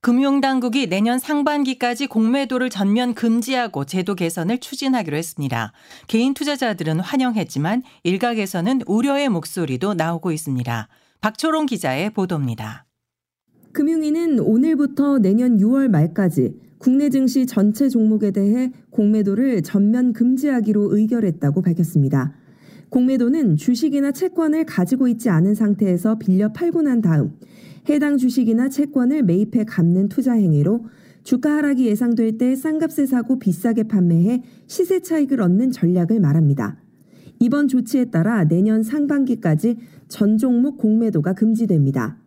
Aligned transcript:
금융당국이 0.00 0.88
내년 0.88 1.18
상반기까지 1.18 2.06
공매도를 2.06 2.70
전면 2.70 3.14
금지하고 3.14 3.84
제도 3.84 4.14
개선을 4.14 4.58
추진하기로 4.58 5.16
했습니다. 5.16 5.72
개인 6.06 6.34
투자자들은 6.34 7.00
환영했지만 7.00 7.82
일각에서는 8.04 8.82
우려의 8.86 9.28
목소리도 9.28 9.94
나오고 9.94 10.30
있습니다. 10.30 10.88
박초롱 11.20 11.66
기자의 11.66 12.10
보도입니다. 12.10 12.86
금융위는 13.72 14.38
오늘부터 14.38 15.18
내년 15.18 15.58
6월 15.58 15.88
말까지 15.88 16.54
국내 16.78 17.10
증시 17.10 17.44
전체 17.44 17.88
종목에 17.88 18.30
대해 18.30 18.70
공매도를 18.90 19.62
전면 19.62 20.12
금지하기로 20.12 20.96
의결했다고 20.96 21.60
밝혔습니다. 21.62 22.34
공매도는 22.90 23.56
주식이나 23.56 24.12
채권을 24.12 24.64
가지고 24.64 25.08
있지 25.08 25.28
않은 25.28 25.56
상태에서 25.56 26.18
빌려 26.18 26.52
팔고 26.52 26.82
난 26.82 27.02
다음 27.02 27.36
해당 27.88 28.18
주식이나 28.18 28.68
채권을 28.68 29.22
매입해 29.22 29.64
갚는 29.64 30.08
투자 30.08 30.34
행위로 30.34 30.86
주가 31.24 31.56
하락이 31.56 31.86
예상될 31.86 32.38
때 32.38 32.54
싼값에 32.54 33.06
사고 33.06 33.38
비싸게 33.38 33.84
판매해 33.84 34.42
시세 34.66 35.00
차익을 35.00 35.40
얻는 35.40 35.72
전략을 35.72 36.20
말합니다. 36.20 36.78
이번 37.40 37.68
조치에 37.68 38.06
따라 38.06 38.44
내년 38.44 38.82
상반기까지 38.82 39.76
전 40.08 40.38
종목 40.38 40.78
공매도가 40.78 41.34
금지됩니다. 41.34 42.18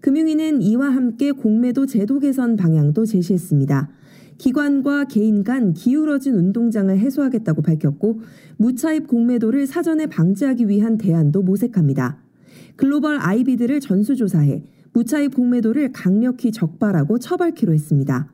금융위는 0.00 0.62
이와 0.62 0.90
함께 0.90 1.32
공매도 1.32 1.86
제도 1.86 2.18
개선 2.18 2.56
방향도 2.56 3.04
제시했습니다. 3.04 3.90
기관과 4.38 5.06
개인 5.06 5.42
간 5.42 5.74
기울어진 5.74 6.34
운동장을 6.34 6.96
해소하겠다고 6.96 7.62
밝혔고 7.62 8.20
무차입 8.56 9.08
공매도를 9.08 9.66
사전에 9.66 10.06
방지하기 10.06 10.68
위한 10.68 10.96
대안도 10.96 11.42
모색합니다. 11.42 12.22
글로벌 12.76 13.18
아이비드를 13.18 13.80
전수조사해 13.80 14.62
무차입 14.98 15.36
공매도를 15.36 15.92
강력히 15.92 16.50
적발하고 16.50 17.20
처벌키로 17.20 17.72
했습니다. 17.72 18.32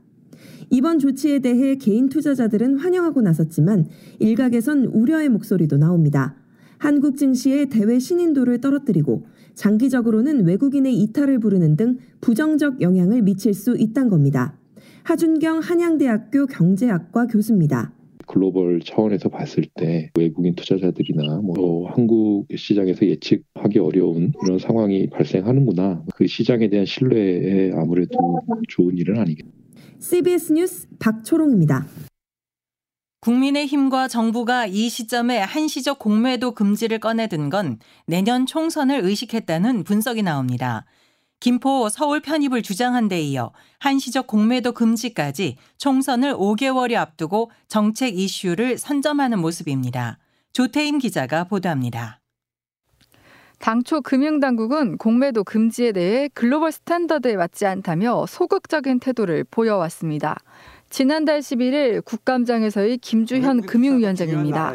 이번 0.71 0.99
조치에 0.99 1.41
대해 1.41 1.77
개인 1.77 2.09
투자자들은 2.09 2.79
환영하고 2.79 3.21
나섰지만 3.21 3.87
일각에선 4.19 4.87
우려의 4.87 5.29
목소리도 5.29 5.77
나옵니다. 5.77 6.37
한국 6.79 7.19
증시의 7.19 7.69
대외 7.69 7.99
신인도를 7.99 8.63
떨어뜨리고 8.63 9.27
장기적으로는 9.55 10.47
외국인의 10.47 10.97
이탈을 11.03 11.39
부르는 11.39 11.77
등 11.77 11.99
부정적 12.23 12.81
영향을 12.81 13.21
미칠 13.21 13.53
수 13.53 13.77
있다는 13.77 14.09
겁니다. 14.09 14.57
하준경 15.03 15.59
한양대학교 15.59 16.47
경제학과 16.47 17.27
교수입니다. 17.27 17.93
글로벌 18.27 18.81
차원에서 18.81 19.29
봤을 19.29 19.65
때 19.75 20.11
외국인 20.17 20.55
투자자들이나 20.55 21.41
뭐 21.43 21.89
한국 21.91 22.47
시장에서 22.55 23.07
예측하기 23.07 23.79
어려운 23.79 24.33
이런 24.45 24.59
상황이 24.59 25.09
발생하는구나. 25.11 26.05
그 26.15 26.27
시장에 26.27 26.69
대한 26.69 26.87
신뢰에 26.87 27.73
아무래도 27.75 28.41
좋은 28.69 28.97
일은 28.99 29.19
아니겠죠. 29.19 29.51
CBS 29.99 30.53
뉴스 30.53 30.89
박초롱입니다. 30.99 31.87
국민의힘과 33.21 34.09
정부가 34.09 34.67
이 34.67 34.91
시점에 34.91 35.39
한시적 35.39 35.99
공매도 35.99 36.53
금지를 36.53 36.99
꺼내든 36.99 37.49
건 37.49 37.79
내년 38.07 38.45
총선을 38.45 39.01
의식했다는 39.03 39.85
분석이 39.85 40.23
나옵니다. 40.23 40.85
김포 41.45 41.91
서울 41.91 42.21
편입을 42.21 42.63
주장한 42.63 43.09
데 43.09 43.21
이어 43.21 43.53
한시적 43.79 44.27
공매도 44.27 44.73
금지까지 44.73 45.59
총선을 45.77 46.33
5개월여 46.33 46.95
앞두고 46.95 47.51
정책 47.69 48.19
이슈를 48.19 48.79
선점하는 48.79 49.41
모습입니다. 49.41 50.17
조태임 50.55 50.97
기자가 50.97 51.45
보도합니다. 51.45 52.23
당초 53.59 54.01
금융당국은 54.01 54.97
공매도 54.97 55.45
금지에 55.45 55.93
대해 55.93 56.31
글로벌 56.33 56.73
스탠더드에 56.73 57.37
맞지 57.37 57.67
않다며 57.67 58.25
소극적인 58.27 59.01
태도를 59.01 59.45
보여왔습니다. 59.51 60.37
지난달 60.95 61.41
11일 61.41 62.05
국감장에서의 62.05 62.99
김주현 62.99 63.63
금융위원장입니다. 63.63 64.75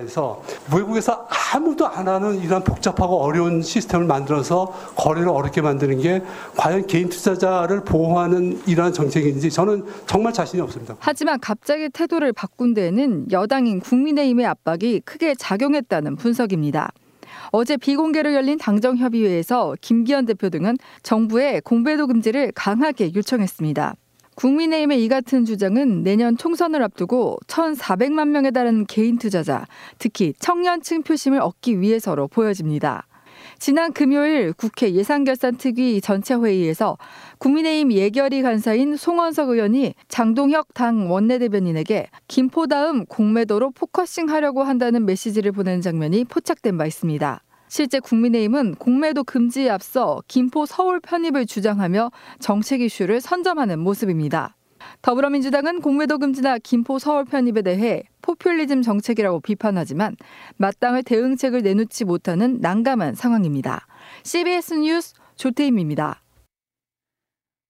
외국에서 0.76 1.26
아무도 1.54 1.88
안 1.88 2.10
하는 2.10 2.42
이런 2.42 2.62
복잡하고 2.62 3.22
어려운 3.22 3.62
시스템을 3.62 4.06
만들어서 4.06 4.66
거래를 4.98 5.30
어렵게 5.30 5.62
만드는 5.62 6.02
게 6.02 6.22
과연 6.58 6.88
개인 6.88 7.08
투자자를 7.08 7.86
보호하는 7.86 8.60
이러한 8.68 8.92
정책인지 8.92 9.50
저는 9.50 9.86
정말 10.08 10.34
자신이 10.34 10.62
없습니다. 10.62 10.98
하지만 11.00 11.40
갑자기 11.40 11.88
태도를 11.88 12.34
바꾼 12.34 12.74
데에는 12.74 13.32
여당인 13.32 13.80
국민의힘의 13.80 14.46
압박이 14.46 15.04
크게 15.06 15.36
작용했다는 15.36 16.18
분석입니다. 16.18 16.92
어제 17.52 17.78
비공개로 17.78 18.34
열린 18.34 18.58
당정협의회에서 18.58 19.76
김기현 19.80 20.26
대표 20.26 20.50
등은 20.50 20.76
정부에 21.02 21.62
공배도 21.62 22.08
금지를 22.08 22.52
강하게 22.54 23.14
요청했습니다. 23.16 23.96
국민의힘의 24.40 25.04
이 25.04 25.10
같은 25.10 25.44
주장은 25.44 26.04
내년 26.04 26.38
총선을 26.38 26.82
앞두고 26.82 27.40
1,400만 27.48 28.30
명에 28.30 28.52
달하는 28.52 28.86
개인 28.86 29.18
투자자, 29.18 29.66
특히 29.98 30.34
청년층 30.40 31.04
표심을 31.04 31.42
얻기 31.42 31.82
위해서로 31.82 32.30
보여집니다. 32.30 33.06
지난 33.58 33.92
금요일 33.92 34.54
국회 34.54 34.94
예산결산특위 34.94 36.00
전체 36.00 36.36
회의에서 36.36 36.98
국민의힘 37.40 37.92
예결위 37.92 38.42
간사인 38.42 38.96
송원석 38.96 39.50
의원이 39.50 39.94
장동혁 40.08 40.74
당 40.74 41.12
원내대변인에게 41.12 42.08
김포 42.30 42.68
다음 42.68 43.06
공매도로 43.08 43.72
포커싱하려고 43.72 44.64
한다는 44.64 45.06
메시지를 45.06 45.52
보낸 45.52 45.82
장면이 45.82 46.24
포착된 46.24 46.78
바 46.78 46.86
있습니다. 46.86 47.42
실제 47.70 48.00
국민의힘은 48.00 48.76
공매도 48.76 49.24
금지에 49.24 49.70
앞서 49.70 50.22
김포 50.28 50.66
서울 50.66 51.00
편입을 51.00 51.46
주장하며 51.46 52.12
정책 52.40 52.82
이슈를 52.82 53.22
선점하는 53.22 53.80
모습입니다. 53.80 54.56
더불어민주당은 55.02 55.82
공매도 55.82 56.18
금지나 56.18 56.58
김포 56.58 57.00
서울 57.00 57.26
편입에 57.26 57.62
대해 57.62 58.04
포퓰리즘 58.24 58.82
정책이라고 58.82 59.40
비판하지만 59.42 60.18
마땅한 60.58 61.04
대응책을 61.04 61.62
내놓지 61.62 62.06
못하는 62.06 62.58
난감한 62.60 63.14
상황입니다. 63.16 63.86
CBS 64.24 64.74
뉴스 64.74 65.14
조태임입니다. 65.36 66.24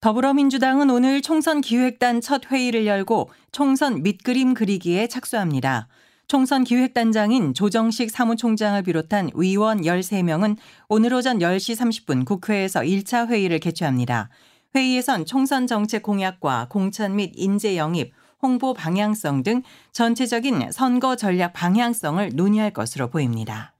더불어민주당은 0.01 0.89
오늘 0.89 1.21
총선 1.21 1.59
기획단 1.59 2.21
첫 2.21 2.49
회의를 2.49 2.85
열고 2.85 3.29
총선 3.51 4.01
밑그림 4.01 4.53
그리기에 4.53 5.07
착수합니다. 5.07 5.89
총선 6.29 6.63
기획단장인 6.63 7.55
조정식 7.55 8.11
사무총장을 8.11 8.79
비롯한 8.83 9.31
의원 9.33 9.81
13명은 9.81 10.57
오늘 10.87 11.11
오전 11.15 11.39
10시 11.39 11.75
30분 11.75 12.23
국회에서 12.23 12.81
1차 12.81 13.27
회의를 13.29 13.57
개최합니다. 13.57 14.29
회의에선 14.75 15.25
총선 15.25 15.65
정책 15.65 16.03
공약과 16.03 16.67
공천 16.69 17.15
및 17.15 17.31
인재 17.35 17.77
영입, 17.77 18.13
홍보 18.43 18.75
방향성 18.75 19.41
등 19.41 19.63
전체적인 19.91 20.71
선거 20.71 21.15
전략 21.15 21.53
방향성을 21.53 22.29
논의할 22.35 22.73
것으로 22.73 23.09
보입니다. 23.09 23.73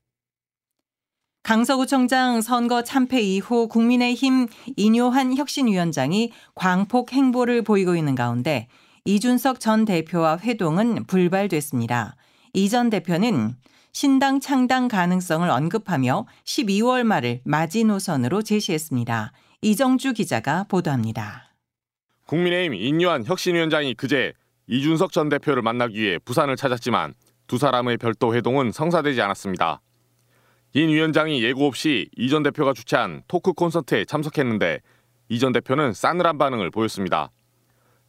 강서구청장 1.44 2.42
선거 2.42 2.84
참패 2.84 3.22
이후 3.22 3.68
국민의힘 3.68 4.48
인요한 4.76 5.38
혁신위원장이 5.38 6.32
광폭 6.56 7.14
행보를 7.14 7.62
보이고 7.62 7.96
있는 7.96 8.16
가운데 8.16 8.68
이준석 9.06 9.60
전 9.60 9.86
대표와 9.86 10.40
회동은 10.40 11.06
불발됐습니다. 11.06 12.16
이 12.54 12.70
전 12.70 12.90
대표는 12.90 13.56
신당 13.92 14.40
창당 14.40 14.88
가능성을 14.88 15.50
언급하며 15.50 16.26
12월 16.46 17.04
말을 17.04 17.42
마지노선으로 17.44 18.42
제시했습니다. 18.44 19.32
이정주 19.62 20.14
기자가 20.14 20.66
보도합니다. 20.70 21.54
국민의힘 22.28 22.76
인요한 22.76 23.26
혁신위원장이 23.26 23.96
그제 23.96 24.34
이준석 24.68 25.12
전 25.12 25.30
대표를 25.30 25.64
만나기 25.64 26.00
위해 26.00 26.20
부산을 26.24 26.56
찾았지만 26.56 27.16
두 27.48 27.58
사람의 27.58 27.98
별도 27.98 28.36
회동은 28.36 28.72
성사되지 28.72 29.20
않았습니다. 29.22 29.82
인 30.76 30.90
위원장이 30.90 31.44
예고 31.44 31.66
없이 31.66 32.08
이 32.16 32.30
전 32.30 32.44
대표가 32.44 32.74
주최한 32.74 33.24
토크 33.28 33.54
콘서트에 33.54 34.06
참석했는데 34.06 34.80
이 35.30 35.40
전 35.40 35.52
대표는 35.52 35.94
싸늘한 35.94 36.38
반응을 36.38 36.70
보였습니다. 36.70 37.32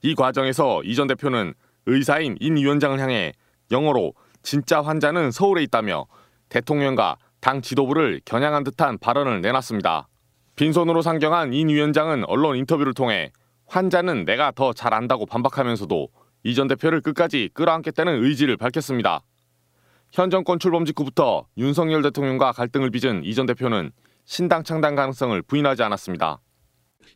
이 0.03 0.15
과정에서 0.15 0.83
이 0.85 0.95
전 0.95 1.07
대표는 1.07 1.55
의사인 1.87 2.37
인 2.41 2.57
위원장을 2.57 2.99
향해 3.01 3.33
영어로 3.71 4.13
진짜 4.43 4.83
환자는 4.83 5.31
서울에 5.31 5.63
있다며 5.63 6.07
대통령과 6.49 7.17
당 7.41 7.63
지도부를 7.63 8.21
겨냥한 8.25 8.65
듯한 8.65 8.99
발언을 8.99 9.41
내놨습니다. 9.41 10.09
빈손으로 10.57 11.03
상경한 11.03 11.55
인 11.55 11.69
위원장은 11.69 12.25
언론 12.27 12.57
인터뷰를 12.57 12.93
통해 12.95 13.33
환자는 13.67 14.25
내가 14.25 14.51
더 14.53 14.73
잘 14.73 14.93
안다고 14.95 15.27
반박하면서도 15.27 16.09
이 16.43 16.55
전 16.55 16.69
대표를 16.69 17.01
끝까지 17.03 17.51
끌어안겠다는 17.55 18.25
의지를 18.25 18.57
밝혔습니다. 18.57 19.21
현 20.13 20.31
정권 20.31 20.59
출범 20.59 20.85
직후부터 20.85 21.47
윤석열 21.57 22.03
대통령과 22.03 22.53
갈등을 22.53 22.91
빚은 22.91 23.25
이 23.25 23.35
전 23.35 23.47
대표는 23.47 23.93
신당 24.25 24.65
창당 24.65 24.95
가능성을 24.95 25.41
부인하지 25.43 25.83
않았습니다. 25.83 26.41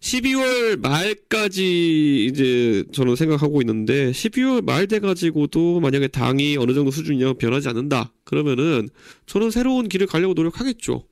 12월 0.00 0.80
말까지 0.80 2.26
이제 2.26 2.84
저는 2.92 3.16
생각하고 3.16 3.62
있는데 3.62 4.10
12월 4.10 4.64
말 4.64 4.86
돼가지고도 4.86 5.80
만약에 5.80 6.08
당이 6.08 6.58
어느 6.58 6.74
정도 6.74 6.90
수준이 6.90 7.38
변하지 7.38 7.68
않는다 7.68 8.12
그러면은 8.24 8.88
저는 9.26 9.50
새로운 9.50 9.88
길을 9.88 10.06
가려고 10.06 10.34
노력하겠죠. 10.34 11.04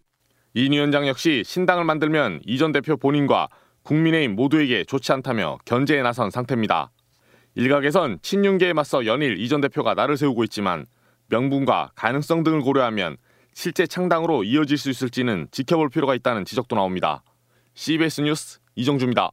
인 0.54 0.72
위원장 0.72 1.08
역시 1.08 1.42
신당을 1.46 1.84
만들면 1.84 2.42
이전 2.46 2.72
대표 2.72 2.98
본인과 2.98 3.48
국민의힘 3.82 4.36
모두에게 4.36 4.84
좋지 4.84 5.12
않다며 5.12 5.58
견제에 5.64 6.02
나선 6.02 6.30
상태입니다. 6.30 6.90
일각에선 7.54 8.18
친윤계에 8.22 8.74
맞서 8.74 9.06
연일 9.06 9.38
이전 9.38 9.60
대표가 9.60 9.94
나를 9.94 10.16
세우고 10.16 10.44
있지만 10.44 10.86
명분과 11.28 11.92
가능성 11.94 12.42
등을 12.44 12.60
고려하면 12.60 13.16
실제 13.54 13.86
창당으로 13.86 14.44
이어질 14.44 14.78
수 14.78 14.90
있을지는 14.90 15.48
지켜볼 15.50 15.90
필요가 15.90 16.14
있다는 16.14 16.44
지적도 16.44 16.76
나옵니다. 16.76 17.22
CBS 17.74 18.20
뉴스 18.22 18.61
이정주입니다. 18.74 19.30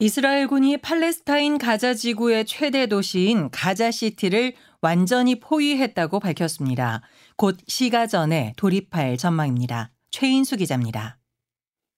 이스라엘군이 0.00 0.78
팔레스타인 0.78 1.56
가자 1.56 1.94
지구의 1.94 2.44
최대 2.46 2.86
도시인 2.86 3.50
가자시티를 3.50 4.54
완전히 4.80 5.38
포위했다고 5.38 6.20
밝혔습니다. 6.20 7.02
곧 7.36 7.56
시가 7.66 8.06
전에 8.06 8.52
돌입할 8.56 9.16
전망입니다. 9.16 9.92
최인수 10.10 10.56
기자입니다. 10.56 11.18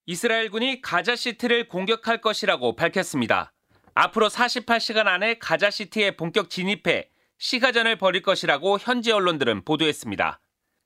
이스라엘군이 0.07 0.83
가자시티를 0.83 1.69
공격할 1.69 2.21
것이라고 2.21 2.77
밝혔습니다. 2.77 3.53
앞으로 3.95 4.29
48시간 4.29 5.07
안에 5.07 5.39
가자시티에 5.39 6.17
본격 6.17 6.51
진입해 6.51 7.09
시가전을 7.39 7.97
벌일 7.97 8.23
것이라고 8.23 8.79
현지 8.79 9.11
언론들은 9.11 9.65
보도했습니다. 9.65 10.39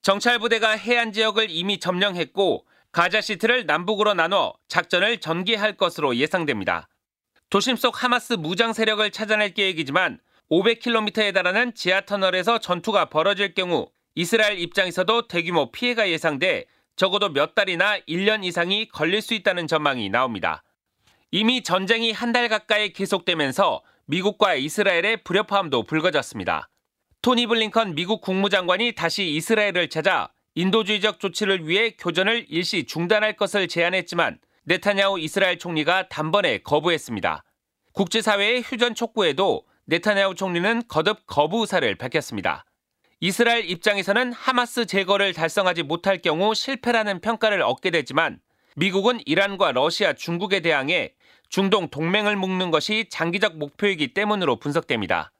정찰 0.03 0.39
부대가 0.39 0.71
해안 0.71 1.13
지역을 1.13 1.51
이미 1.51 1.79
점령했고 1.79 2.67
가자시티를 2.93 3.67
남북으로 3.67 4.15
나눠 4.15 4.55
작전을 4.69 5.19
전개할 5.19 5.77
것으로 5.77 6.17
예상됩니다. 6.17 6.89
도심 7.49 7.77
속 7.77 8.03
하마스 8.03 8.35
무장 8.35 8.73
세력을 8.73 9.09
찾아낼 9.11 9.55
계획이지만 9.55 10.19
500km에 10.51 11.33
달하는 11.33 11.75
지하 11.75 12.01
터널에서 12.01 12.59
전투가 12.59 13.07
벌어질 13.07 13.55
경우 13.55 13.89
이스라엘 14.15 14.59
입장에서도 14.59 15.29
대규모 15.29 15.71
피해가 15.71 16.11
예상돼 16.11 16.67
적어도 16.97 17.29
몇 17.33 17.55
달이나 17.55 18.01
1년 18.01 18.45
이상이 18.45 18.89
걸릴 18.89 19.23
수 19.23 19.35
있다는 19.35 19.67
전망이 19.69 20.09
나옵니다. 20.11 20.63
이미 21.31 21.63
전쟁이 21.63 22.11
한 22.11 22.33
달 22.33 22.49
가까이 22.49 22.93
계속되면서 22.93 23.83
미국과 24.07 24.55
이스라엘의 24.55 25.23
불협화음도 25.23 25.85
불거졌습니다. 25.85 26.69
토니 27.23 27.47
블링컨 27.47 27.95
미국 27.95 28.21
국무장관이 28.21 28.93
다시 28.97 29.29
이스라엘을 29.31 29.89
찾아 29.89 30.33
인도주의적 30.55 31.21
조치를 31.21 31.69
위해 31.69 31.91
교전을 31.91 32.47
일시 32.49 32.85
중단할 32.85 33.37
것을 33.37 33.69
제안했지만 33.69 34.39
네타냐후 34.65 35.19
이스라엘 35.21 35.59
총리가 35.59 36.09
단번에 36.09 36.59
거부했습니다. 36.59 37.45
국제사회의 37.93 38.63
휴전 38.63 38.95
촉구에도 38.95 39.65
네타냐후 39.87 40.35
총리는 40.35 40.83
거듭 40.89 41.27
거부 41.27 41.61
의사를 41.61 41.95
밝혔습니다. 41.95 42.65
이스라엘 43.21 43.69
입장에서는 43.69 44.33
하마스 44.33 44.87
제거를 44.87 45.35
달성하지 45.35 45.83
못할 45.83 46.19
경우 46.19 46.55
실패라는 46.55 47.21
평가를 47.21 47.63
얻게 47.63 47.91
되지만 47.91 48.41
미국은 48.77 49.21
이란과 49.27 49.73
러시아, 49.73 50.13
중국에 50.15 50.61
대항해 50.61 51.15
중동 51.49 51.89
동맹을 51.89 52.37
묶는 52.37 52.71
것이 52.71 53.09
장기적 53.11 53.59
목표이기 53.59 54.15
때문으로 54.15 54.59
분석됩니다. 54.59 55.33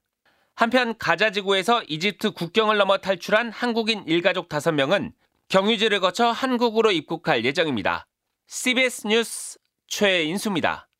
한편 0.61 0.95
가자 0.99 1.31
지구에서 1.31 1.83
이집트 1.89 2.33
국경을 2.33 2.77
넘어 2.77 2.99
탈출한 2.99 3.51
한국인 3.51 4.05
일가족 4.07 4.51
5명은 4.51 5.13
경유지를 5.49 6.01
거쳐 6.01 6.27
한국으로 6.27 6.93
입국할 6.93 7.47
예정입니다. 7.47 8.07
CBS 8.47 9.07
뉴스 9.07 9.59
최인수입니다. 9.87 10.91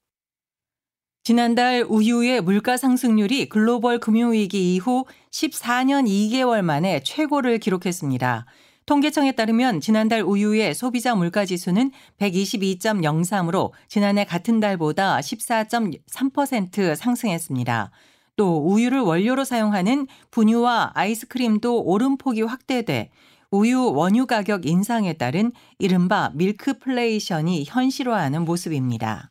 지난달 1.25 1.85
우유의 1.87 2.41
물가 2.41 2.79
상승률이 2.79 3.51
글로벌 3.51 4.01
금융위기 4.01 4.75
이후 4.75 5.05
14년 5.31 6.09
2개월 6.09 6.63
만에 6.63 7.03
최고를 7.03 7.59
기록했습니다. 7.59 8.47
통계청에 8.87 9.33
따르면 9.33 9.83
지난달 9.83 10.23
우유의 10.23 10.75
소비자 10.75 11.15
물가 11.15 11.45
지수는 11.45 11.91
122.03으로 12.19 13.73
지난해 13.89 14.25
같은 14.25 14.59
달보다 14.59 15.21
14.3% 15.21 16.97
상승했습니다. 16.97 17.91
또 18.41 18.57
우유를 18.57 19.01
원료로 19.01 19.45
사용하는 19.45 20.07
분유와 20.31 20.93
아이스크림도 20.95 21.83
오름폭이 21.83 22.41
확대돼 22.41 23.11
우유 23.51 23.93
원유 23.93 24.25
가격 24.25 24.65
인상에 24.65 25.13
따른 25.13 25.53
이른바 25.79 26.31
밀크플레이션이 26.33 27.65
현실화하는 27.67 28.47
모습입니다. 28.47 29.31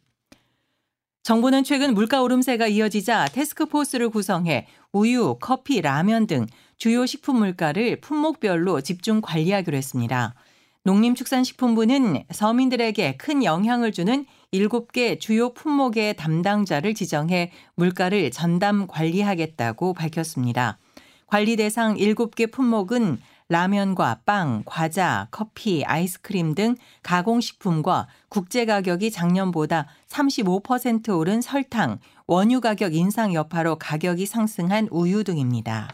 정부는 1.23 1.63
최근 1.63 1.95
물가 1.95 2.21
오름세가 2.21 2.67
이어지자 2.67 3.29
테스크포스를 3.33 4.09
구성해 4.11 4.67
우유, 4.93 5.37
커피, 5.41 5.81
라면 5.81 6.27
등 6.27 6.45
주요 6.77 7.07
식품 7.07 7.39
물가를 7.39 8.01
품목별로 8.01 8.81
집중 8.81 9.21
관리하기로 9.21 9.75
했습니다. 9.75 10.35
농림축산식품부는 10.83 12.25
서민들에게 12.29 13.17
큰 13.17 13.43
영향을 13.43 13.91
주는 13.91 14.27
7개 14.51 15.19
주요 15.19 15.53
품목의 15.53 16.15
담당자를 16.15 16.93
지정해 16.95 17.51
물가를 17.75 18.31
전담 18.31 18.87
관리하겠다고 18.87 19.93
밝혔습니다. 19.93 20.79
관리 21.27 21.55
대상 21.55 21.95
7개 21.95 22.51
품목은 22.51 23.19
라면과 23.49 24.21
빵, 24.25 24.63
과자, 24.65 25.27
커피, 25.31 25.83
아이스크림 25.83 26.53
등 26.53 26.75
가공식품과 27.01 28.07
국제 28.29 28.65
가격이 28.65 29.11
작년보다 29.11 29.87
35% 30.07 31.17
오른 31.17 31.41
설탕, 31.41 31.99
원유 32.27 32.61
가격 32.61 32.93
인상 32.93 33.33
여파로 33.33 33.77
가격이 33.77 34.27
상승한 34.27 34.87
우유 34.91 35.23
등입니다. 35.23 35.89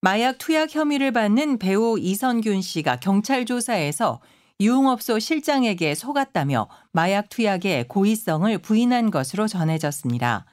마약 0.00 0.38
투약 0.38 0.74
혐의를 0.74 1.12
받는 1.12 1.58
배우 1.58 1.98
이선균 1.98 2.60
씨가 2.62 2.96
경찰 2.96 3.44
조사에서 3.44 4.20
유흥업소 4.62 5.18
실장에게 5.18 5.96
속았다며 5.96 6.68
마약 6.92 7.28
투약의 7.30 7.88
고의성을 7.88 8.56
부인한 8.58 9.10
것으로 9.10 9.48
전해졌습니다. 9.48 10.46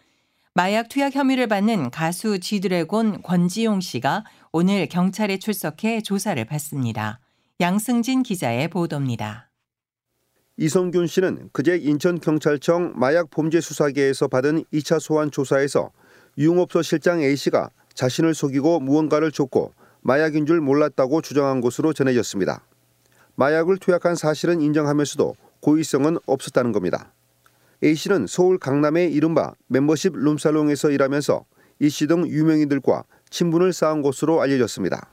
마약 0.56 0.90
투약 0.90 1.16
혐의를 1.16 1.46
받는 1.46 1.92
가수 1.92 2.40
지드래곤 2.40 3.22
권지용 3.22 3.82
씨가 3.82 4.26
오늘 4.52 4.88
경찰에 4.88 5.38
출석해 5.38 6.01
조사를 6.01 6.44
받습니다. 6.46 7.20
양승진 7.62 8.24
기자의 8.24 8.70
보도입니다. 8.70 9.51
이성균 10.58 11.06
씨는 11.06 11.50
그제 11.54 11.78
인천경찰청 11.78 12.94
마약범죄수사계에서 12.96 14.28
받은 14.28 14.63
2차 14.74 15.00
소환 15.00 15.30
조사에서 15.30 15.92
유흥업소 16.36 16.82
실장 16.82 17.22
A씨가 17.22 17.70
자신을 17.94 18.34
속이고 18.34 18.80
무언가를 18.80 19.32
줬고 19.32 19.74
마약인 20.01 20.48
줄 20.48 20.62
몰랐다고 20.62 21.22
주장한 21.22 21.62
것으로 21.62 21.94
전해졌습니다. 21.94 22.63
마약을 23.39 23.77
투약한 23.77 24.15
사실은 24.15 24.60
인정하면서도 24.60 25.34
고의성은 25.62 26.17
없었다는 26.25 26.74
겁니다. 26.74 27.13
A씨는 27.81 28.27
서울 28.27 28.58
강남의 28.58 29.13
이른바 29.13 29.53
멤버십 29.67 30.12
룸살롱에서 30.13 30.91
일하면서 30.91 31.46
이씨 31.79 32.08
등 32.08 32.27
유명인들과 32.27 33.05
친분을 33.29 33.72
쌓은 33.72 34.01
것으로 34.01 34.41
알려졌습니다. 34.41 35.10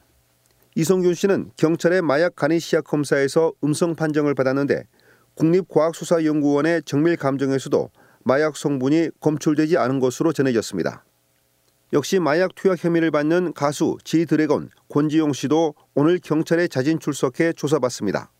이성균 0.75 1.15
씨는 1.15 1.53
경찰의 1.57 2.03
마약 2.03 2.35
간이 2.35 2.59
시약 2.59 2.83
검사에서 2.83 3.53
음성 3.63 3.95
판정을 3.95 4.35
받았는데 4.35 4.89
국립과학수사연구원의 5.37 6.83
정밀 6.85 7.17
감정에서도 7.17 7.91
마약 8.25 8.57
성분이 8.57 9.11
검출되지 9.21 9.79
않은 9.79 10.01
것으로 10.01 10.33
전해졌습니다. 10.33 11.05
역시 11.93 12.19
마약 12.19 12.55
투약 12.55 12.83
혐의를 12.85 13.11
받는 13.11 13.53
가수 13.53 13.97
지 14.03 14.27
드래곤 14.27 14.71
권지용 14.89 15.33
씨도 15.33 15.75
오늘 15.95 16.19
경찰에 16.19 16.67
자진 16.69 16.99
출석해 16.99 17.53
조사받습니다. 17.53 18.33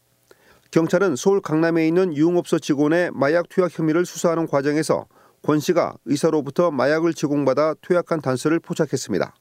경찰은 0.73 1.15
서울 1.15 1.41
강남에 1.41 1.87
있는 1.87 2.15
유흥업소 2.17 2.59
직원의 2.59 3.13
마약 3.15 3.49
투약 3.49 3.79
혐의를 3.79 4.05
수사하는 4.05 4.49
과정에서 4.49 5.07
권 5.43 5.61
씨가 5.61 5.95
의사로부터 6.07 6.73
마약을 6.73 7.15
제공받아 7.15 7.75
투약한 7.81 8.21
단서를 8.21 8.59
포착했습니다. 8.59 9.35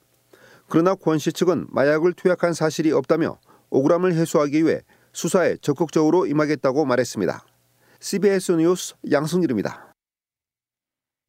그러나 0.69 0.93
권 0.93 1.17
씨 1.17 1.33
측은 1.33 1.67
마약을 1.69 2.13
투약한 2.13 2.53
사실이 2.53 2.91
없다며 2.91 3.39
억울함을 3.71 4.13
해소하기 4.13 4.65
위해 4.65 4.81
수사에 5.13 5.57
적극적으로 5.62 6.27
임하겠다고 6.27 6.85
말했습니다. 6.85 7.43
CBS 8.00 8.51
뉴스 8.53 8.93
양승일입니다. 9.12 9.84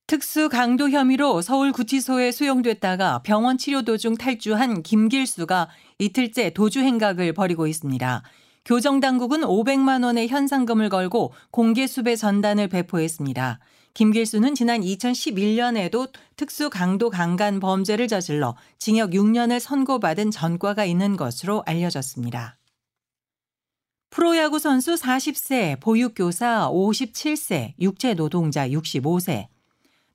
특수 0.08 0.48
강도 0.48 0.88
혐의로 0.88 1.42
서울 1.42 1.72
구치소에 1.72 2.30
수용됐다가 2.30 3.22
병원 3.24 3.58
치료 3.58 3.82
도중 3.82 4.16
탈주한 4.16 4.84
김길수가 4.84 5.68
이틀째 5.98 6.50
도주 6.50 6.78
행각을 6.78 7.32
벌이고 7.32 7.66
있습니다. 7.66 8.22
교정 8.64 9.00
당국은 9.00 9.40
500만 9.40 10.04
원의 10.04 10.28
현상금을 10.28 10.90
걸고 10.90 11.32
공개 11.50 11.88
수배 11.88 12.14
전단을 12.14 12.68
배포했습니다. 12.68 13.58
김길수는 13.94 14.54
지난 14.54 14.80
2011년에도 14.80 16.12
특수 16.36 16.70
강도 16.70 17.10
강간 17.10 17.58
범죄를 17.58 18.06
저질러 18.06 18.54
징역 18.78 19.10
6년을 19.10 19.58
선고받은 19.58 20.30
전과가 20.30 20.84
있는 20.84 21.16
것으로 21.16 21.64
알려졌습니다. 21.66 22.58
프로야구 24.10 24.60
선수 24.60 24.94
40세, 24.94 25.80
보육교사 25.80 26.70
57세, 26.70 27.72
육체노동자 27.80 28.68
65세. 28.68 29.48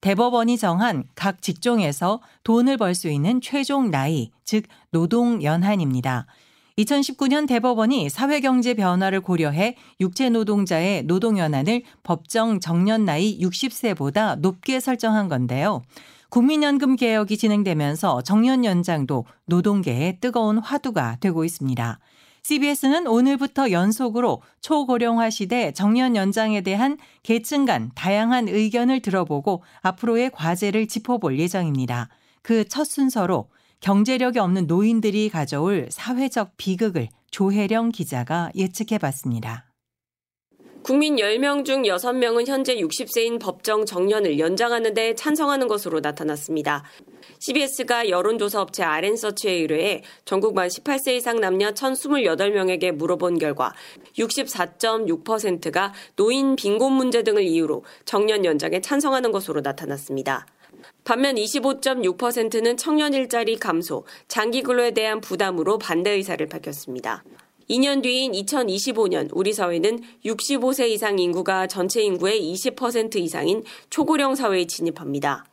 대법원이 0.01 0.57
정한 0.57 1.03
각 1.15 1.41
직종에서 1.41 2.21
돈을 2.43 2.77
벌 2.77 2.95
수 2.95 3.09
있는 3.09 3.39
최종 3.39 3.91
나이, 3.91 4.31
즉 4.43 4.63
노동 4.91 5.43
연한입니다. 5.43 6.25
2019년 6.77 7.47
대법원이 7.47 8.09
사회경제 8.09 8.73
변화를 8.73 9.21
고려해 9.21 9.75
육체 9.99 10.29
노동자의 10.29 11.03
노동연한을 11.03 11.83
법정 12.01 12.59
정년 12.59 13.05
나이 13.05 13.37
60세보다 13.39 14.37
높게 14.39 14.79
설정한 14.79 15.27
건데요. 15.27 15.83
국민연금 16.29 16.95
개혁이 16.95 17.37
진행되면서 17.37 18.21
정년 18.23 18.65
연장도 18.65 19.25
노동계의 19.45 20.19
뜨거운 20.21 20.57
화두가 20.57 21.17
되고 21.19 21.43
있습니다. 21.43 21.99
CBS는 22.43 23.07
오늘부터 23.07 23.71
연속으로 23.71 24.41
초고령화 24.61 25.29
시대 25.29 25.71
정년 25.71 26.15
연장에 26.15 26.61
대한 26.61 26.97
계층 27.23 27.65
간 27.65 27.91
다양한 27.93 28.47
의견을 28.47 29.01
들어보고 29.01 29.63
앞으로의 29.81 30.31
과제를 30.31 30.87
짚어볼 30.87 31.39
예정입니다. 31.39 32.09
그 32.41 32.65
첫 32.67 32.85
순서로 32.85 33.49
경제력이 33.81 34.39
없는 34.39 34.67
노인들이 34.67 35.29
가져올 35.29 35.87
사회적 35.91 36.57
비극을 36.57 37.09
조혜령 37.31 37.89
기자가 37.91 38.51
예측해 38.55 38.97
봤습니다. 38.97 39.70
국민 40.83 41.17
10명 41.17 41.63
중 41.63 41.83
6명은 41.83 42.47
현재 42.47 42.75
60세인 42.75 43.39
법정 43.39 43.85
정년을 43.85 44.39
연장하는 44.39 44.95
데 44.95 45.13
찬성하는 45.13 45.67
것으로 45.67 45.99
나타났습니다. 45.99 46.83
CBS가 47.37 48.09
여론조사 48.09 48.61
업체 48.61 48.81
아랜서치에 48.83 49.51
의뢰해 49.51 50.03
전국 50.25 50.55
만 50.55 50.67
18세 50.67 51.17
이상 51.17 51.39
남녀 51.39 51.71
1,028명에게 51.71 52.91
물어본 52.93 53.37
결과 53.37 53.73
64.6%가 54.17 55.93
노인 56.15 56.55
빈곤 56.55 56.93
문제 56.93 57.21
등을 57.21 57.43
이유로 57.43 57.83
정년 58.05 58.43
연장에 58.43 58.81
찬성하는 58.81 59.31
것으로 59.31 59.61
나타났습니다. 59.61 60.47
반면 61.03 61.35
25.6%는 61.35 62.77
청년 62.77 63.13
일자리 63.13 63.55
감소, 63.57 64.05
장기 64.27 64.63
근로에 64.63 64.91
대한 64.91 65.21
부담으로 65.21 65.77
반대 65.77 66.11
의사를 66.11 66.43
밝혔습니다. 66.47 67.23
2년 67.71 68.03
뒤인 68.03 68.33
2025년 68.33 69.29
우리 69.31 69.53
사회는 69.53 70.01
65세 70.25 70.89
이상 70.89 71.19
인구가 71.19 71.67
전체 71.67 72.01
인구의 72.01 72.41
20% 72.53 73.15
이상인 73.15 73.63
초고령 73.89 74.35
사회에 74.35 74.67
진입합니다. 74.67 75.45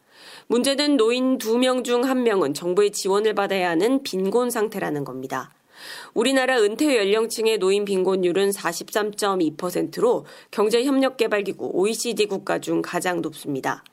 문제는 0.49 0.97
노인 0.97 1.39
2명 1.39 1.85
중 1.85 2.03
1명은 2.03 2.57
정부의 2.57 2.91
지원을 2.91 3.35
받아야 3.35 3.71
하는 3.71 4.03
빈곤 4.03 4.51
상태라는 4.51 5.05
겁니다. 5.05 5.53
우리나라 6.13 6.61
은퇴 6.61 6.97
연령층의 6.97 7.59
노인 7.59 7.85
빈곤율은 7.85 8.51
43.2%로 8.51 10.27
경제협력개발기구 10.51 11.71
OECD 11.73 12.27
국가 12.27 12.59
중 12.59 12.83
가장 12.83 13.21
높습니다. 13.21 13.85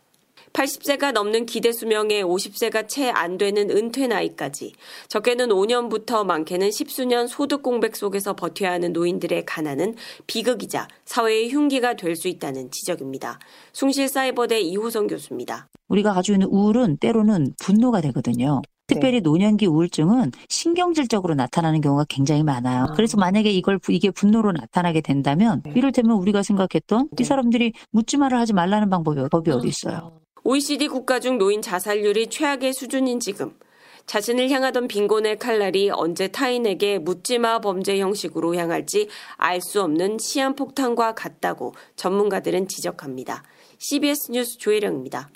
80세가 0.55 1.12
넘는 1.12 1.45
기대 1.45 1.71
수명에 1.74 2.24
50세가 2.24 2.88
채 2.88 3.12
안 3.13 3.38
되는 3.38 3.69
은퇴 3.69 4.07
나이까지 4.07 4.71
적게는 5.09 5.50
5년부터 5.50 6.25
많게는 6.25 6.69
10수년 6.69 7.27
소득 7.27 7.62
공백 7.62 7.95
속에서 7.95 8.35
버텨야 8.35 8.71
하는 8.71 8.93
노인들의 8.93 9.45
가난은 9.45 9.95
비극이자 10.27 10.88
사회의 11.05 11.50
흉기가 11.51 11.95
될 11.95 12.15
수 12.15 12.29
있다는 12.29 12.71
지적입니다. 12.71 13.39
숭실사이버대 13.74 14.62
이호성 14.62 15.07
교수입니다. 15.07 15.67
우리가 15.89 16.13
가지고 16.13 16.35
있는 16.35 16.47
우울은 16.47 16.97
때로는 16.97 17.55
분노가 17.62 18.00
되거든요. 18.00 18.62
특별히 18.88 19.15
네. 19.15 19.19
노년기 19.19 19.65
우울증은 19.65 20.31
신경질적으로 20.47 21.35
나타나는 21.35 21.81
경우가 21.81 22.05
굉장히 22.07 22.43
많아요. 22.43 22.83
아. 22.83 22.93
그래서 22.95 23.17
만약에 23.17 23.50
이걸 23.50 23.79
이게 23.89 24.12
분노로 24.12 24.53
나타나게 24.53 25.01
된다면 25.01 25.62
네. 25.65 25.74
이를테면 25.75 26.15
우리가 26.17 26.41
생각했던 26.43 27.09
네. 27.12 27.15
이 27.19 27.25
사람들이 27.25 27.74
묻지 27.91 28.15
말을 28.15 28.38
하지 28.38 28.53
말라는 28.53 28.89
방법이 28.89 29.19
법이 29.29 29.51
어디 29.51 29.67
있어요. 29.67 30.25
OECD 30.47 30.89
국가 30.89 31.19
중 31.19 31.39
노인 31.39 31.63
자살률이 31.63 32.27
최악의 32.27 32.73
수준인 32.73 33.19
지금 33.19 33.57
자신을 34.05 34.51
향하던 34.51 34.87
빈곤의 34.87 35.39
칼날이 35.39 35.89
언제 35.89 36.27
타인에게 36.27 36.99
묻지마 36.99 37.61
범죄 37.61 37.97
형식으로 37.97 38.55
향할지 38.55 39.09
알 39.37 39.59
수 39.59 39.81
없는 39.81 40.19
시한폭탄과 40.19 41.15
같다고 41.15 41.73
전문가들은 41.95 42.67
지적합니다. 42.67 43.43
CBS 43.79 44.31
뉴스 44.33 44.59
조혜령입니다. 44.59 45.31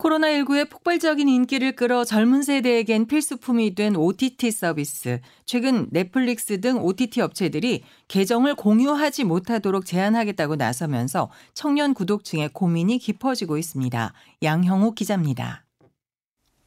코로나19의 0.00 0.70
폭발적인 0.70 1.28
인기를 1.28 1.76
끌어 1.76 2.04
젊은 2.04 2.42
세대에겐 2.42 3.06
필수품이 3.06 3.74
된 3.74 3.96
OTT 3.96 4.50
서비스. 4.50 5.20
최근 5.44 5.88
넷플릭스 5.90 6.60
등 6.60 6.78
OTT 6.78 7.20
업체들이 7.20 7.84
계정을 8.08 8.54
공유하지 8.54 9.24
못하도록 9.24 9.84
제한하겠다고 9.84 10.56
나서면서 10.56 11.30
청년 11.52 11.92
구독층의 11.92 12.50
고민이 12.52 12.98
깊어지고 12.98 13.58
있습니다. 13.58 14.12
양형욱 14.42 14.94
기자입니다. 14.94 15.64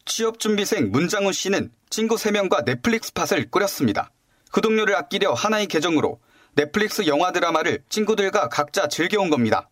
취업준비생 0.05 0.91
문장훈 0.91 1.33
씨는 1.33 1.71
친구 1.89 2.15
3명과 2.15 2.65
넷플릭스 2.65 3.13
팟을 3.13 3.49
꾸렸습니다. 3.49 4.11
구독료를 4.51 4.95
아끼려 4.95 5.33
하나의 5.33 5.67
계정으로 5.67 6.19
넷플릭스 6.55 7.07
영화 7.07 7.31
드라마를 7.31 7.79
친구들과 7.89 8.49
각자 8.49 8.87
즐겨온 8.87 9.31
겁니다. 9.31 9.69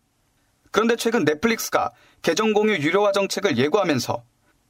그런데 0.72 0.96
최근 0.96 1.24
넷플릭스가 1.24 1.92
계정 2.22 2.52
공유 2.52 2.74
유료화 2.74 3.10
정책을 3.10 3.58
예고하면서 3.58 4.22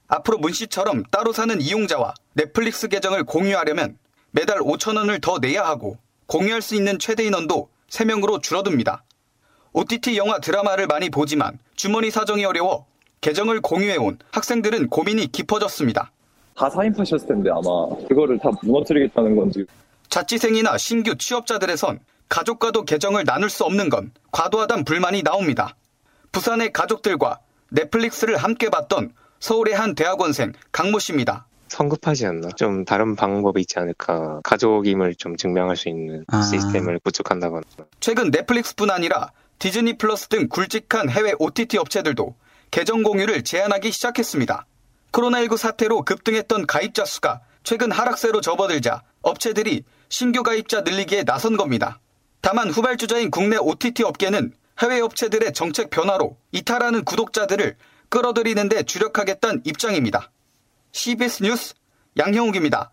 앞으로 0.08 0.38
문 0.38 0.52
씨처럼 0.52 1.04
따로 1.10 1.32
사는 1.32 1.60
이용자와 1.60 2.14
넷플릭스 2.32 2.88
계정을 2.88 3.24
공유하려면 3.24 3.98
매달 4.30 4.60
5천 4.60 4.96
원을 4.96 5.20
더 5.20 5.38
내야 5.38 5.64
하고 5.64 5.98
공유할 6.26 6.62
수 6.62 6.74
있는 6.74 6.98
최대 6.98 7.24
인원도 7.24 7.68
3명으로 7.90 8.42
줄어듭니다. 8.42 9.04
OTT 9.74 10.16
영화 10.16 10.38
드라마를 10.38 10.86
많이 10.86 11.10
보지만 11.10 11.58
주머니 11.76 12.10
사정이 12.10 12.44
어려워 12.46 12.86
계정을 13.20 13.60
공유해온 13.60 14.18
학생들은 14.32 14.88
고민이 14.88 15.30
깊어졌습니다. 15.30 16.10
다 16.56 16.70
사인파셨을 16.70 17.28
텐데 17.28 17.50
아마 17.50 17.88
그거를 18.08 18.38
다 18.38 18.50
무너뜨리겠다는 18.62 19.36
건지. 19.36 19.64
자취생이나 20.08 20.78
신규 20.78 21.16
취업자들에선 21.16 22.00
가족과도 22.30 22.84
계정을 22.84 23.24
나눌 23.24 23.50
수 23.50 23.64
없는 23.64 23.90
건 23.90 24.10
과도하단 24.30 24.84
불만이 24.84 25.22
나옵니다. 25.22 25.76
부산의 26.32 26.72
가족들과 26.72 27.38
넷플릭스를 27.68 28.36
함께 28.36 28.68
봤던 28.70 29.12
서울의 29.40 29.74
한 29.74 29.94
대학원생 29.94 30.52
강모 30.72 30.98
씨입니다. 30.98 31.46
성급하지 31.68 32.26
않나? 32.26 32.48
좀 32.50 32.84
다른 32.84 33.16
방법이 33.16 33.60
있지 33.62 33.78
않을까? 33.78 34.40
가족임을 34.44 35.14
좀 35.14 35.36
증명할 35.36 35.76
수 35.76 35.88
있는 35.88 36.24
아. 36.28 36.42
시스템을 36.42 36.98
구축한다거나. 36.98 37.62
최근 38.00 38.30
넷플릭스뿐 38.30 38.90
아니라 38.90 39.32
디즈니 39.58 39.96
플러스 39.96 40.28
등 40.28 40.48
굵직한 40.48 41.08
해외 41.08 41.32
OTT 41.38 41.78
업체들도 41.78 42.34
계정 42.70 43.02
공유를 43.02 43.44
제한하기 43.44 43.90
시작했습니다. 43.90 44.66
코로나19 45.12 45.56
사태로 45.56 46.02
급등했던 46.02 46.66
가입자 46.66 47.04
수가 47.04 47.40
최근 47.62 47.90
하락세로 47.90 48.40
접어들자 48.40 49.02
업체들이 49.22 49.84
신규 50.08 50.42
가입자 50.42 50.82
늘리기에 50.82 51.24
나선 51.24 51.56
겁니다. 51.56 52.00
다만 52.40 52.70
후발주자인 52.70 53.30
국내 53.30 53.56
OTT 53.56 54.02
업계는 54.02 54.52
해외 54.80 55.00
업체들의 55.00 55.52
정책 55.52 55.90
변화로 55.90 56.36
이탈하는 56.52 57.04
구독자들을 57.04 57.76
끌어들이는데 58.08 58.84
주력하겠다는 58.84 59.62
입장입니다. 59.64 60.30
CBS 60.92 61.42
뉴스 61.42 61.74
양형욱입니다. 62.18 62.92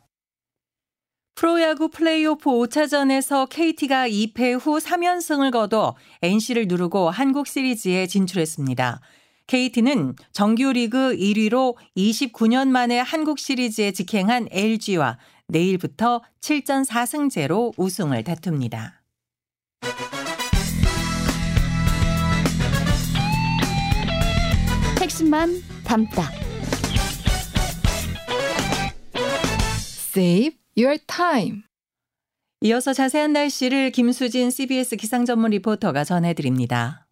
프로야구 1.36 1.90
플레이오프 1.90 2.50
5차전에서 2.50 3.48
KT가 3.50 4.10
2패 4.10 4.60
후 4.60 4.78
3연승을 4.80 5.52
거둬 5.52 5.96
NC를 6.22 6.68
누르고 6.68 7.10
한국 7.10 7.48
시리즈에 7.48 8.08
진출했습니다. 8.08 9.00
KT는 9.48 10.16
정규리그 10.32 11.16
1위로 11.16 11.76
29년 11.96 12.68
만에 12.68 13.00
한국 13.00 13.40
시리즈에 13.40 13.92
직행한 13.92 14.50
LG와 14.52 15.18
내일부터 15.48 16.22
7전 16.42 16.86
4승제로 16.86 17.74
우승을 17.78 18.24
다툽니다. 18.24 19.02
핵심만 25.02 25.50
담다. 25.86 26.30
Save 30.12 30.58
your 30.78 31.00
time. 31.08 31.64
이어서 32.62 32.94
자세한 32.94 33.32
날씨를 33.34 33.92
김수진 33.92 34.52
CBS 34.52 34.98
기상 34.98 35.26
전문 35.26 35.52
리포터가 35.52 36.04
전해드립니다. 36.04 37.09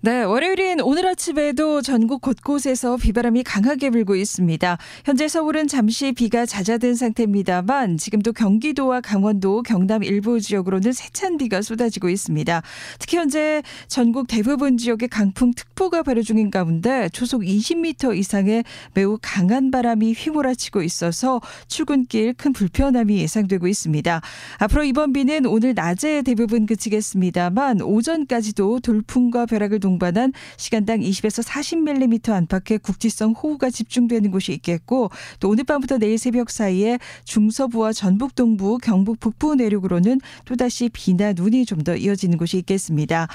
네, 0.00 0.22
월요일인 0.22 0.80
오늘 0.80 1.08
아침에도 1.08 1.82
전국 1.82 2.20
곳곳에서 2.20 2.96
비바람이 2.98 3.42
강하게 3.42 3.90
불고 3.90 4.14
있습니다. 4.14 4.78
현재 5.04 5.26
서울은 5.26 5.66
잠시 5.66 6.12
비가 6.12 6.46
잦아든 6.46 6.94
상태입니다만 6.94 7.98
지금도 7.98 8.32
경기도와 8.32 9.00
강원도, 9.00 9.60
경남 9.64 10.04
일부 10.04 10.38
지역으로는 10.38 10.92
세찬 10.92 11.36
비가 11.36 11.62
쏟아지고 11.62 12.10
있습니다. 12.10 12.62
특히 13.00 13.16
현재 13.16 13.64
전국 13.88 14.28
대부분 14.28 14.76
지역에 14.78 15.08
강풍특보가 15.08 16.04
발효 16.04 16.22
중인 16.22 16.52
가운데 16.52 17.08
초속 17.08 17.42
20m 17.42 18.16
이상의 18.16 18.62
매우 18.94 19.18
강한 19.20 19.72
바람이 19.72 20.12
휘몰아치고 20.12 20.84
있어서 20.84 21.40
출근길 21.66 22.34
큰 22.34 22.52
불편함이 22.52 23.18
예상되고 23.18 23.66
있습니다. 23.66 24.20
앞으로 24.58 24.84
이번 24.84 25.12
비는 25.12 25.44
오늘 25.46 25.74
낮에 25.74 26.22
대부분 26.22 26.66
그치겠습니다만 26.66 27.82
오전까지도 27.82 28.78
돌풍과 28.78 29.46
벼락을 29.46 29.80
동반한 29.98 30.32
시간당 30.56 31.00
20에서 31.00 31.44
40mm 31.44 32.30
안팎의 32.30 32.78
국지성 32.78 33.32
호우가 33.32 33.70
집중되는 33.70 34.30
곳이 34.30 34.52
있겠고 34.52 35.10
또 35.40 35.48
오늘 35.50 35.64
밤부터 35.64 35.98
내일 35.98 36.18
새벽 36.18 36.50
사이에 36.50 36.98
중서부와 37.24 37.92
전북 37.92 38.34
동부, 38.36 38.78
경북 38.78 39.18
북부 39.18 39.56
내륙으로는 39.56 40.20
또다시 40.44 40.88
비나 40.92 41.32
눈이 41.32 41.66
좀 41.66 41.78
더 41.78 41.94
이어지는 41.96 42.38
곳이 42.38 42.58
있겠습니다. 42.58 43.28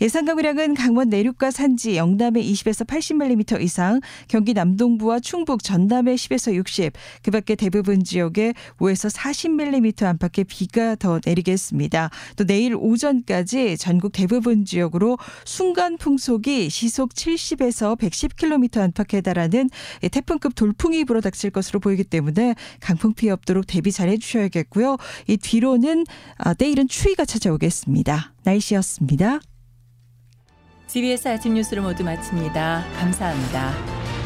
예상 0.00 0.24
강우량은 0.24 0.72
강원 0.72 1.10
내륙과 1.10 1.50
산지, 1.50 1.96
영남에 1.96 2.40
20에서 2.40 2.86
80mm 2.86 3.60
이상, 3.60 4.00
경기 4.26 4.54
남동부와 4.54 5.20
충북, 5.20 5.62
전남에 5.62 6.14
10에서 6.14 6.54
60, 6.54 6.94
그 7.22 7.30
밖에 7.30 7.54
대부분 7.54 8.02
지역에 8.02 8.54
5에서 8.78 9.14
40mm 9.14 10.04
안팎의 10.04 10.46
비가 10.48 10.94
더 10.94 11.20
내리겠습니다. 11.24 12.08
또 12.36 12.44
내일 12.44 12.74
오전까지 12.74 13.76
전국 13.76 14.12
대부분 14.12 14.64
지역으로 14.64 15.18
순간 15.44 15.98
풍속이 16.00 16.70
시속 16.70 17.10
70에서 17.10 17.96
110km 17.96 18.78
안팎에 18.78 19.20
달하는 19.20 19.70
태풍급 20.10 20.54
돌풍이 20.54 21.04
불어닥칠 21.04 21.50
것으로 21.50 21.78
보이기 21.78 22.04
때문에 22.04 22.54
강풍 22.80 23.12
피해 23.12 23.30
없도록 23.30 23.66
대비 23.66 23.92
잘 23.92 24.08
해주셔야겠고요. 24.08 24.96
이 25.28 25.36
뒤로는 25.36 26.04
내일은 26.58 26.88
추위가 26.88 27.24
찾아오겠습니다. 27.24 28.34
날씨였습니다. 28.42 29.40
CBS 30.86 31.28
아침 31.28 31.54
뉴스를 31.54 31.82
모두 31.82 32.02
마칩니다. 32.02 32.84
감사합니다. 32.98 34.19